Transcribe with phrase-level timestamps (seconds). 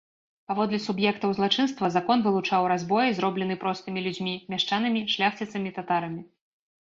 [0.49, 6.21] Паводле суб'ектаў злачынства закон вылучаў разбоі, зроблены простымі людзьмі, мяшчанамі, шляхціцамі, татарамі.